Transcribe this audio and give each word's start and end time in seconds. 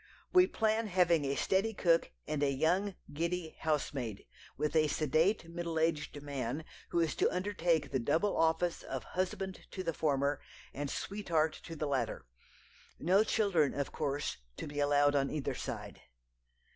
We 0.33 0.47
plan 0.47 0.87
having 0.87 1.25
a 1.25 1.35
steady 1.35 1.75
cook 1.75 2.09
and 2.25 2.41
a 2.41 2.49
young, 2.51 2.95
giddy 3.13 3.55
housemaid, 3.59 4.25
with 4.57 4.75
a 4.75 4.87
sedate, 4.87 5.47
middle 5.47 5.77
aged 5.77 6.19
man, 6.23 6.65
who 6.89 6.99
is 6.99 7.13
to 7.17 7.29
undertake 7.29 7.91
the 7.91 7.99
double 7.99 8.35
office 8.35 8.81
of 8.81 9.03
husband 9.03 9.67
to 9.69 9.83
the 9.83 9.93
former, 9.93 10.41
and 10.73 10.89
sweetheart 10.89 11.53
to 11.65 11.75
the 11.75 11.85
latter. 11.85 12.25
No 12.97 13.23
children, 13.23 13.75
of 13.75 13.91
course, 13.91 14.37
to 14.57 14.65
be 14.65 14.79
allowed 14.79 15.13
on 15.15 15.29
either 15.29 15.53
side." 15.53 16.01